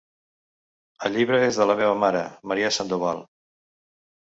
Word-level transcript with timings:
El 1.09 1.13
llibre 1.17 1.41
és 1.51 1.61
de 1.61 1.69
la 1.73 1.77
meva 1.83 1.99
mare, 2.05 2.23
Maria 2.53 2.73
Sandoval. 2.81 3.25